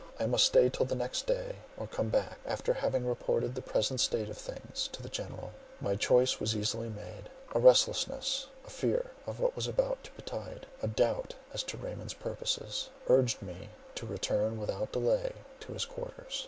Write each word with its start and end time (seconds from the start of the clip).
I 0.19 0.25
must 0.25 0.47
stay 0.47 0.67
till 0.67 0.87
the 0.87 0.95
next 0.95 1.27
day; 1.27 1.57
or 1.77 1.85
come 1.85 2.09
back, 2.09 2.39
after 2.43 2.73
having 2.73 3.05
reported 3.05 3.53
the 3.53 3.61
present 3.61 3.99
state 3.99 4.29
of 4.29 4.37
things 4.39 4.89
to 4.93 5.03
the 5.03 5.09
general. 5.13 5.51
My 5.79 5.95
choice 5.95 6.39
was 6.39 6.55
easily 6.55 6.89
made. 6.89 7.29
A 7.53 7.59
restlessness, 7.59 8.47
a 8.65 8.71
fear 8.71 9.11
of 9.27 9.39
what 9.39 9.55
was 9.55 9.67
about 9.67 10.03
to 10.05 10.11
betide, 10.13 10.65
a 10.81 10.87
doubt 10.87 11.35
as 11.53 11.61
to 11.65 11.77
Raymond's 11.77 12.15
purposes, 12.15 12.89
urged 13.09 13.43
me 13.43 13.69
to 13.93 14.07
return 14.07 14.59
without 14.59 14.91
delay 14.91 15.33
to 15.59 15.73
his 15.73 15.85
quarters. 15.85 16.39